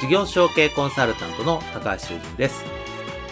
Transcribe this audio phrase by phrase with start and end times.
[0.00, 2.64] 事業承継コンサルタントの高橋修人です。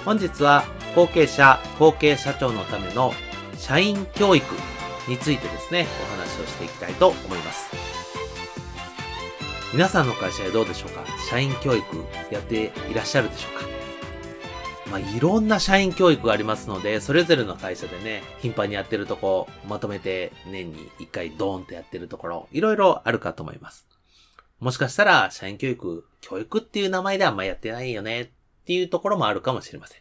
[0.04, 0.64] 本日は
[0.96, 3.12] 後継者、後継社長のための
[3.56, 4.44] 社員教育
[5.06, 7.70] についてですね、お話をしていきたいと思います。
[9.72, 11.04] 皆さんの会社でどうでしょうか？
[11.30, 11.84] 社員教育
[12.32, 13.66] やっていらっしゃるでしょうか？
[14.90, 23.85] まあ、いろんな社員教育がありますので、それぞれの会社でね、頻繁にやってるとこ、まとめて年に一回ドーンとやってるところ、いろいろあるかと思います。
[24.60, 28.28] もしかしたら、社員教育、教育っていう名前ではあんまやってないよねっ
[28.64, 30.00] ていうところもあるかもしれません。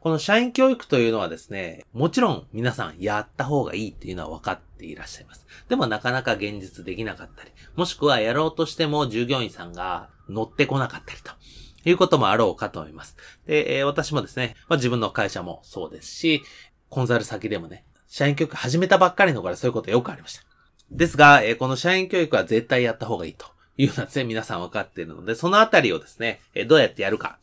[0.00, 5.46] この社員教育というのはですね、もちろん皆さんやった方がいいっていうのは分かっていらっしゃいます。
[5.68, 11.32] でもなかなか現実できなかったり、もしくはやろうとしても従業員さんが乗ってこなかったりと。
[11.88, 13.16] いうこともあろうかと思います。
[13.46, 16.42] で、えー、私もですね、まあ、自分の会社もそうですし、
[16.88, 20.42] コンサル先でもね、社員教育始めたばっかりのからそういうことよくありました。
[20.90, 23.46] ですが、えー、この社員教育は絶対やった方がいいと。
[23.78, 27.38] いうのはですね、皆さん分かっているので、そのあたりをですね、えどうやってやるか、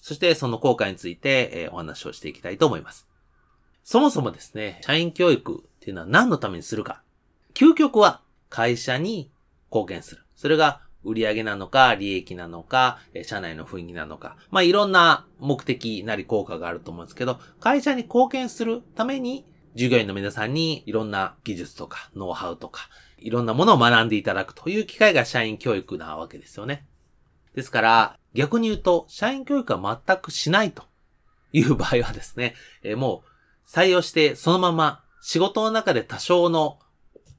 [0.00, 3.08] そしてその効果について、えお話をしていきたいと思います。
[3.84, 7.02] そもそもですね、社員教育っていうのは何のためにするか。
[7.54, 9.30] 究極は会社に
[9.70, 10.22] 貢献する。
[10.36, 14.36] それが売上なのか、利益なのか、社内の雰囲気なのか。
[14.50, 19.44] まあ、いろんな目的なり効果があると思うんですけど、会社に貢献するために、
[19.74, 26.86] 従業員の皆さんにいろんな技術とか、ノウハウとか、いろんなものを学んでいただくという機会が社員教育なわけですよね。
[27.54, 30.84] ですから、逆に言うと、社員教育は全くしないと
[31.52, 36.78] いう場合はですね、 え、もう採用してそのまま仕事の中で多少の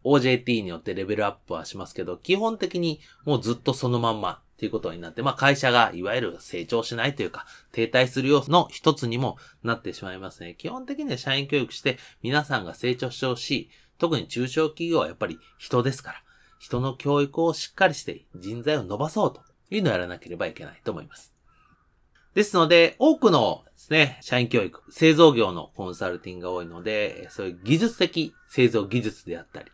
[0.03, 10.55] OJT によってレベルアップはしますけど、基本的にもうずっとそのまんまっていうことになって、まあ会社がいわゆる成長しないというか、停滞する要素の一つにもなってしまいますね。
[10.55, 13.69] 基本的には社員教育して皆さんが成長してほしい。
[13.99, 16.23] 特に中小企業はやっぱり人ですから、
[16.59, 21.33] 人の教育をしっかりして人材を伸ばそうというのをやらなければいけないと思います。
[22.33, 29.71] ですので、多くのですね、社員教育、製造業のコンサルティングが多いので、そういう技術的製造技術であったり、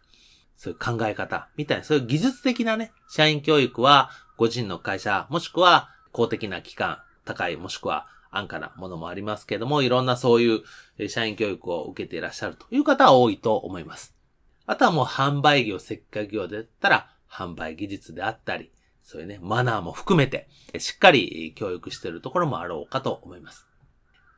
[0.57, 10.63] そういう考え方みたいな、そういう技術的なね、社員教育は、個人の会社、もしくは公的な機関、高い、もしくは安価なものもありますけれども、いろんなそうい
[11.00, 14.16] う社員教育を受けていらっしゃるという方は多いと思います。
[14.66, 18.72] あとはもう販売業、接客業で言ったら、販売技術であったり、
[19.03, 20.47] そういうね、マナーも含めて、
[20.79, 23.67] しっかり教育しているところもあろうかと思います。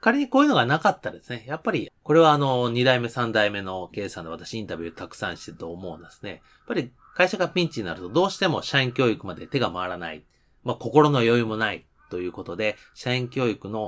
[0.01, 6.29] 仮にこういうのがなかったらですね、やっぱり、これはあの、2代目、3代目の経営者の私インタビューたくさんしてると思うんですね。
[6.31, 10.23] やっぱり会社がピンチになるとどうしても社員教育まで手が回らない。
[10.63, 13.87] まあ、心の余裕もないということで、社員教育の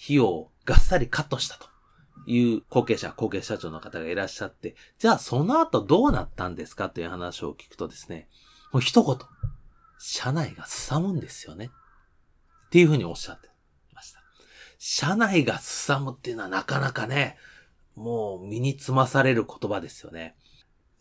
[0.00, 1.66] 費用をがっさりカットしたと。
[2.26, 8.28] いう後継者、後継社長の方がいらっしゃって、じゃあその後どうなったんですかという話を聞くとですね、
[8.70, 9.18] もう一言、
[9.98, 11.70] 社内が凄むんですよね。
[12.66, 13.48] っていうふうにおっしゃって
[13.92, 14.20] ました。
[14.78, 17.38] 社内が凄むっていうのはなかなかね、
[17.96, 20.36] もう身につまされる言葉ですよね。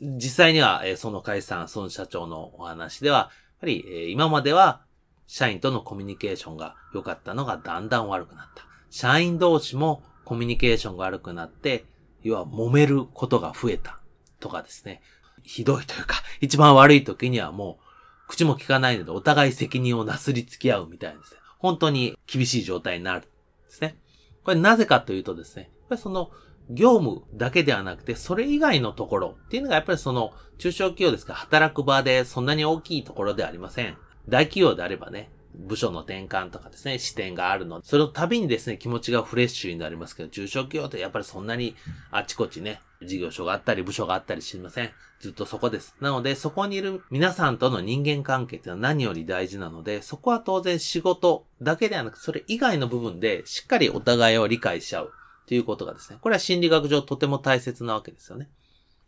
[0.01, 3.29] 実際には、えその解散、その社長のお話では、やっ
[3.61, 4.81] ぱり、え今までは
[5.25, 8.65] 社員とのコミュニケーションが良かったのがだんだん悪くなった。
[8.89, 11.85] 社員同士もコミュニケーションが悪くなって、
[12.23, 13.99] 要は揉めることが増えた
[14.39, 15.01] とかですね。
[15.43, 17.83] ひどいというか、一番悪い時にはもう、
[18.27, 21.39] 口も聞かないのでお互い責任をなすりつき合うみたいなですね。
[21.59, 23.27] 本当に厳しい状態になるんで
[23.69, 23.97] すね。
[24.43, 26.31] これなぜかというとですね、その、
[26.69, 33.97] 業務だけではなくて、それ以外のところっていうのがやっぱりその、中小企業ですから働く場でそんなに大きいところではありません。
[34.27, 41.75] 大企業であればね、部署の転換とかですね、視点があるので、その度にですね、気持ちがフレッシュになりますけど、中小企業ってやっぱりそんなに
[42.11, 44.91] あちこちね、事業所があったり、部署があったりしません。
[45.19, 45.95] ずっとそこです。
[45.99, 55.13] なので、そこにいる皆さんとの人間関係っていうのは何より大事なので、そこは当然仕事だけではなく、それ以外の部分でしっかりお互いを理解し合う。
[55.47, 58.49] ということがですね、これは心理学上とても大切なわけですよね。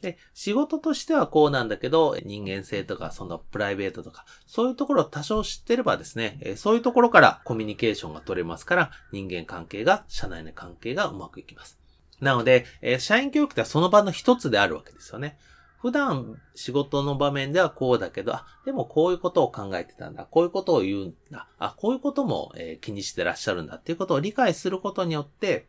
[0.01, 11.77] で、仕事としてはこうなんだけど、人間性とか、そのプライベートとか、そういうところを多少知ってればですね、そういうところからコミュニケーションが取れますから、人間関係が、社内の関係がうまくいきます。
[12.21, 12.65] なので、
[12.99, 15.37] 社員教育ってその場の一つであるわけですよね。
[15.81, 20.25] 普段仕事の場面ではこうだけど、あ、でもこういうことを考えてたんだ。
[20.25, 21.47] こういうことを言うんだ。
[21.57, 25.67] あ、こういうことも、え、気にしてらっしゃるんだっていうことを理解することによって、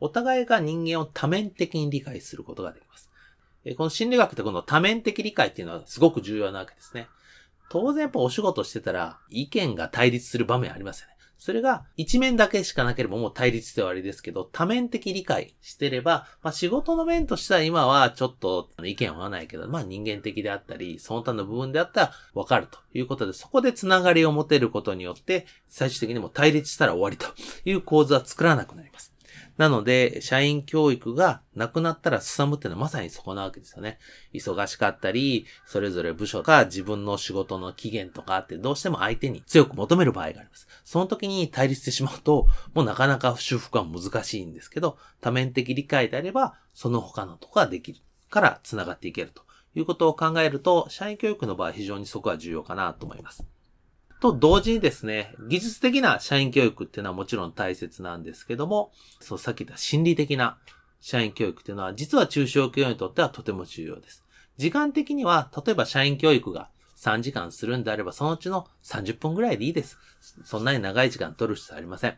[0.00, 3.10] お互いが人間を多面的に理解することができます。
[3.76, 7.08] この心理学ってこの多面的理解っていうのはすごく重要なわけですね。
[7.68, 11.14] 当然やっぱお仕事してたら意見が対立する場面ありますよね。
[11.40, 27.26] それが一面だけしかなければもう対立してはあれですけど、多面的理解してれば、まあ仕事の面としては今はちょっと意見は合わないけど、まあ人間的であったり、その他の部分であったらわかるということで、そこでつながりを持てることによって、最終的にも対立したら終わりと
[27.64, 29.14] いう構図は作らなくなります。
[29.56, 33.98] なので、社員教育がなくなったら進むっていうのはまさにそこなわけですよね。
[34.32, 40.68] 忙しかったり、それぞれ部署が自分の仕事の期限とかってどうしても相手に強く求める場合があります。
[40.84, 48.00] その時に対立してしまうと、もうなかなか修復は難しいんですけど、多面的理解であれば、その他のとこができる
[48.30, 49.42] から繋がっていけると
[49.74, 53.44] いうことを考えると、社員教育の場合非常にそこは重要かなと思います。
[54.20, 60.58] と同時にですね、技術的な社員教育っていうのはもちろん大切なんですけども、そう、さっき言った心理的な
[61.00, 64.24] 社員教育っていうのは、実は中小企業にとってはとても重要です。
[64.58, 69.98] 時間的には、例えば社員教育が3時間するんであれば、そのうちの30分ぐらいでいいです。
[70.44, 72.16] そんなに長い時間取る必要ありません。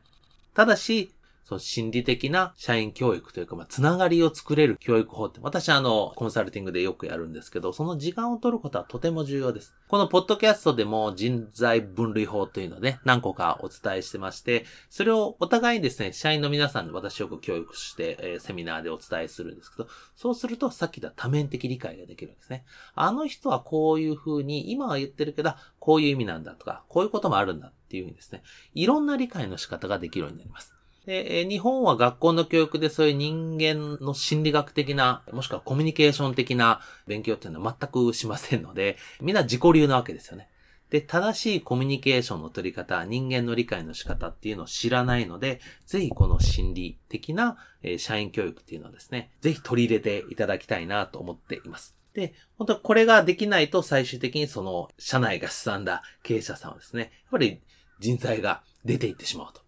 [0.55, 1.15] ただし、
[1.53, 9.75] その心理的な社員教育というか、まあ、つながりを作れる教育法って、私はあの、コンサルティングでよくやるんですけど、その時間を取ることはとても重要です。
[9.89, 22.65] このポッドキャストでも人材分類法というのをね、何個かお伝えしてまして、それをお互いにですね、社員の皆さんで私よく教育して、えー、セミナーでお伝えするんですけど、そうするとさっき言った多面的理解ができるんですね。
[22.95, 30.75] あの人はこういう風に、今は言ってるけど、こういう意味なんだとか、こういうこともあるんだっていう風にですね、いろんな理解の仕方ができるようになります。
[31.07, 40.49] で、日本は学校の教育でそういう人間の心理学的な、もしくはコミュニケーション的な勉強っていうのは全くしませんので、 みんな自己流なわけですよね。
[40.91, 51.97] で、正しいコミュニケーションの取り方、人間の理解の仕方っていうのを知らないので、ぜひこの心理的な、え、社員教育っていうのはですね、ぜひ取り入れていただきたいなと思っています。
[52.13, 57.61] で、本当これができないと最終的にその社内がすさんだ経営者さんはですね、やっぱり
[57.99, 59.63] 人材が出ていってしまうと。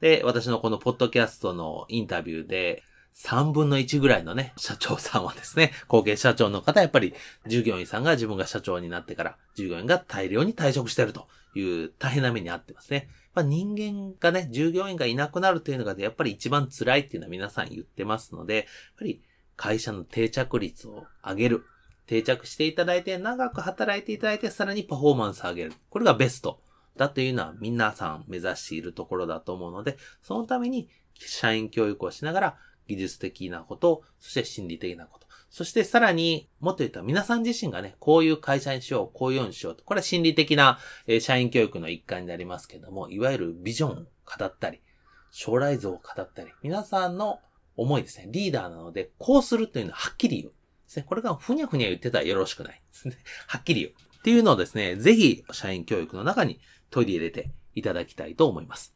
[0.00, 2.82] で、私のこのポッドキャストのインタビューで、
[3.16, 7.14] 3分の1ぐらいのね、社長さんはですね、後継社長の方、やっぱり
[7.46, 13.08] 従業員さんが自分が社長になってから、従業員が大量に退職してるという大変な目にあってますね。
[13.34, 18.64] まあ、人間がね、従業員がいなくなるというのが、やっぱり一番辛いっていうのは皆さん言ってますので、やっ
[18.98, 19.22] ぱり
[19.56, 21.64] 会社の定着率を上げる。
[22.06, 25.72] 定着していただいて、長く働いていただいて、さらにパフォーマンスを上げる。
[25.90, 26.60] これがベスト。
[27.00, 32.56] だというのは皆さん目指しているところだと思うので、そのために社員教育をしながら
[32.88, 39.82] 技術的なこと、そして心理的なこと、そしてさらに、もっと言ったら皆さん自身がね、こういう会社にしよう、こういうようにしようと。
[39.82, 44.04] これは心理的な、え、社員教育の一環になりますけども、いわゆるビジョンを語
[44.44, 44.82] ったり、
[45.30, 47.40] 将来像を語ったり、皆さんの
[47.76, 48.26] 思いですね。
[48.28, 50.52] リーダーなので、こうするというのははっきり言う。
[50.52, 50.54] で
[50.86, 51.06] すね。
[51.08, 53.16] これがふにゃふにゃ言ってたらよろしくないですね。
[53.46, 53.92] はっきり言う。
[54.20, 56.60] っていうのをですね、ぜひ社員教育の中に
[56.90, 58.94] 取り入れていただきたいと思います。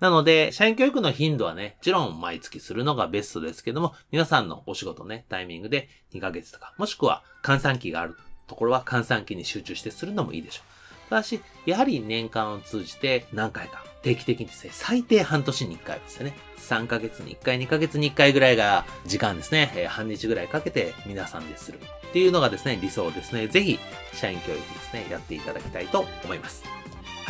[0.00, 10.62] なので、社員教育の頻度はね、もちろん毎月するのがベストですけども、皆さんのお仕事ね、タイミングで2ヶ月とか、もしくは換算期があるところは換算期に集中してするのもいいでしょ
[11.06, 11.10] う。
[11.10, 16.34] ただし、やはり年間を通じて何回か定期的にですね、最低半年に1回ですね。
[16.58, 23.48] 3ヶ月に1回、2ヶ月に1回ぐらいが時間ですね、えー、半日ぐらいかけて皆さんでするっていうのがですね、理想ですね。
[23.48, 23.78] ぜひ、
[24.14, 26.64] 社員教育ですね、やっていただきたいと思います。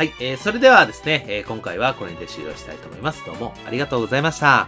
[0.01, 3.23] はい、えー、それではですね、えー、今回はこれにて終了したいと思います。
[3.23, 4.67] どうもありがとうございました。